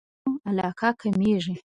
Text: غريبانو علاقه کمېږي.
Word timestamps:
غريبانو 0.03 0.39
علاقه 0.49 0.89
کمېږي. 1.01 1.55